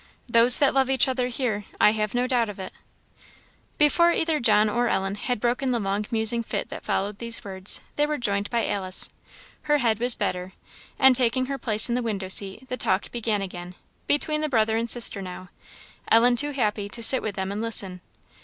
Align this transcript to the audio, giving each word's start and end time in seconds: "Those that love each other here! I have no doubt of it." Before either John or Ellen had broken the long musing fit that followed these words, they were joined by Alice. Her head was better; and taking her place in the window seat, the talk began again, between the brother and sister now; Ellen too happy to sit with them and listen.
"Those 0.27 0.57
that 0.57 0.73
love 0.73 0.89
each 0.89 1.07
other 1.07 1.27
here! 1.27 1.65
I 1.79 1.91
have 1.91 2.15
no 2.15 2.25
doubt 2.25 2.49
of 2.49 2.57
it." 2.57 2.73
Before 3.77 4.11
either 4.11 4.39
John 4.39 4.67
or 4.67 4.87
Ellen 4.87 5.13
had 5.13 5.39
broken 5.39 5.69
the 5.71 5.77
long 5.79 6.07
musing 6.09 6.41
fit 6.41 6.69
that 6.69 6.83
followed 6.83 7.19
these 7.19 7.43
words, 7.43 7.81
they 7.97 8.07
were 8.07 8.17
joined 8.17 8.49
by 8.49 8.67
Alice. 8.67 9.11
Her 9.69 9.77
head 9.77 9.99
was 9.99 10.15
better; 10.15 10.53
and 10.97 11.15
taking 11.15 11.45
her 11.45 11.59
place 11.59 11.87
in 11.87 11.93
the 11.93 12.01
window 12.01 12.29
seat, 12.29 12.67
the 12.67 12.77
talk 12.77 13.11
began 13.11 13.43
again, 13.43 13.75
between 14.07 14.41
the 14.41 14.49
brother 14.49 14.75
and 14.75 14.89
sister 14.89 15.21
now; 15.21 15.49
Ellen 16.07 16.35
too 16.35 16.49
happy 16.49 16.89
to 16.89 17.03
sit 17.03 17.21
with 17.21 17.35
them 17.35 17.51
and 17.51 17.61
listen. 17.61 18.01